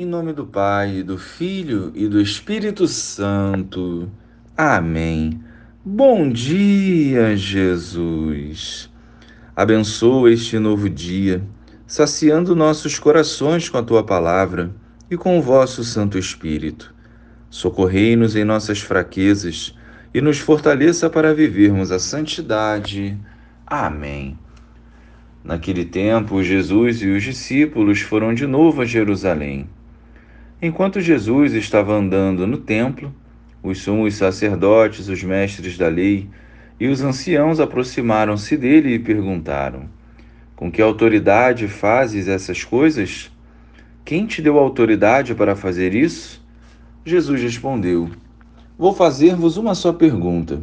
[0.00, 4.08] Em nome do Pai, do Filho e do Espírito Santo.
[4.56, 5.42] Amém.
[5.84, 8.88] Bom dia, Jesus.
[9.56, 11.42] Abençoa este novo dia,
[11.84, 14.70] saciando nossos corações com a tua palavra
[15.10, 16.94] e com o vosso Santo Espírito.
[17.50, 19.74] Socorrei-nos em nossas fraquezas
[20.14, 23.18] e nos fortaleça para vivermos a santidade.
[23.66, 24.38] Amém.
[25.42, 29.68] Naquele tempo, Jesus e os discípulos foram de novo a Jerusalém.
[30.60, 33.14] Enquanto Jesus estava andando no templo,
[33.62, 36.28] os sumos sacerdotes, os mestres da lei
[36.80, 39.84] e os anciãos aproximaram-se dele e perguntaram:
[40.56, 43.30] Com que autoridade fazes essas coisas?
[44.04, 46.44] Quem te deu autoridade para fazer isso?
[47.04, 48.10] Jesus respondeu:
[48.76, 50.60] Vou fazer-vos uma só pergunta.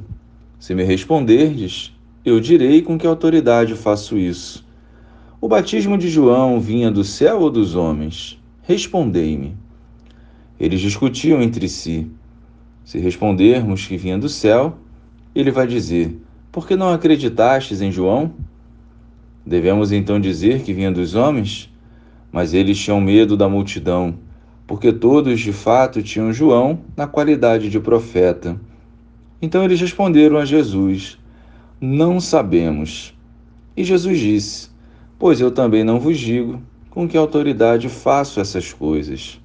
[0.59, 4.67] Se me responderdes, eu direi com que autoridade faço isso.
[5.39, 8.37] O batismo de João vinha do céu ou dos homens?
[8.61, 9.63] Respondei-me.
[10.59, 12.07] Eles discutiam entre si.
[12.85, 14.77] Se respondermos que vinha do céu,
[15.33, 16.17] ele vai dizer:
[16.51, 18.33] Por que não acreditastes em João?
[19.45, 21.71] Devemos então dizer que vinha dos homens?
[22.31, 24.15] Mas eles tinham medo da multidão,
[24.65, 28.59] porque todos de fato tinham João na qualidade de profeta.
[29.41, 31.17] Então eles responderam a Jesus:
[31.81, 33.13] Não sabemos.
[33.75, 34.69] E Jesus disse:
[35.19, 39.39] Pois eu também não vos digo com que autoridade faço essas coisas.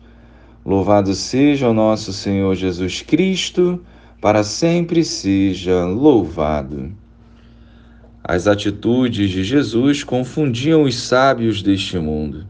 [0.65, 3.81] Louvado seja o nosso Senhor Jesus Cristo,
[4.21, 6.93] para sempre seja louvado.
[8.23, 12.47] As atitudes de Jesus confundiam os sábios deste mundo.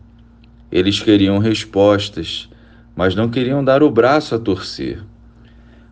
[0.72, 2.48] Eles queriam respostas,
[2.96, 5.04] mas não queriam dar o braço a torcer.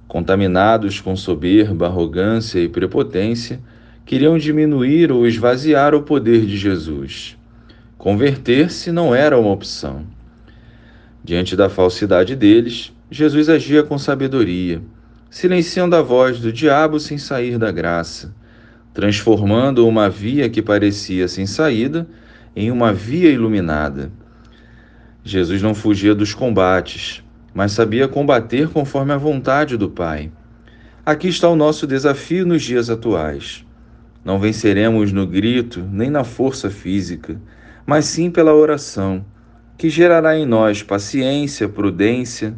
[0.08, 3.60] Contaminados com soberba, arrogância e prepotência,
[4.04, 7.36] queriam diminuir ou esvaziar o poder de Jesus.
[7.96, 10.17] Converter-se não era uma opção.
[11.28, 14.80] Diante da falsidade deles, Jesus agia com sabedoria,
[15.28, 18.34] silenciando a voz do diabo sem sair da graça,
[18.94, 22.08] transformando uma via que parecia sem saída
[22.56, 24.10] em uma via iluminada.
[25.22, 27.22] Jesus não fugia dos combates,
[27.52, 30.32] mas sabia combater conforme a vontade do Pai.
[31.04, 33.66] Aqui está o nosso desafio nos dias atuais.
[34.24, 37.38] Não venceremos no grito nem na força física,
[37.84, 39.26] mas sim pela oração
[39.78, 42.52] que gerará em nós paciência, prudência,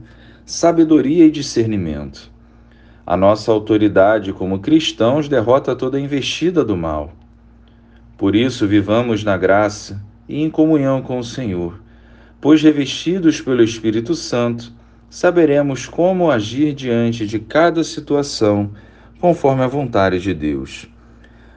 [0.47, 2.31] sabedoria e discernimento.
[3.07, 7.13] A nossa autoridade como cristãos derrota toda investida do mal.
[8.17, 11.79] Por isso, vivamos na graça e em comunhão com o Senhor,
[12.41, 14.73] pois, revestidos pelo Espírito Santo,
[15.11, 18.71] saberemos como agir diante de cada situação,
[19.21, 20.87] conforme a vontade de Deus.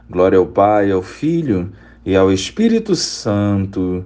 [0.10, 1.72] Glória ao Pai, ao Filho
[2.06, 4.06] e ao Espírito Santo